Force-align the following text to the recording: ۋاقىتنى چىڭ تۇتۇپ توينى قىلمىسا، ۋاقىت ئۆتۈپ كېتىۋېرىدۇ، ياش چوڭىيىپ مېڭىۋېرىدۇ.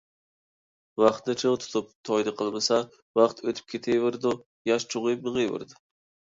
ۋاقىتنى 1.01 1.35
چىڭ 1.41 1.57
تۇتۇپ 1.63 1.91
توينى 2.09 2.33
قىلمىسا، 2.39 2.79
ۋاقىت 3.21 3.45
ئۆتۈپ 3.45 3.69
كېتىۋېرىدۇ، 3.75 4.33
ياش 4.71 4.89
چوڭىيىپ 4.95 5.23
مېڭىۋېرىدۇ. 5.29 5.81